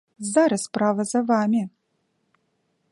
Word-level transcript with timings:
Зараз 0.29 0.61
справа 0.69 1.05
за 1.11 1.21
вамі! 1.31 1.61